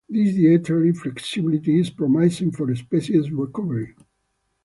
This 0.09 0.33
dietary 0.33 0.93
flexibility 0.93 1.79
is 1.79 1.91
promising 1.91 2.49
for 2.53 2.73
species 2.73 3.29
recovery. 3.29 3.93